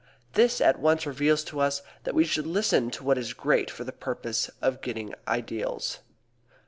[0.33, 3.83] This at once reveals to us that we should listen to what is great for
[3.83, 5.99] the purpose of getting ideals.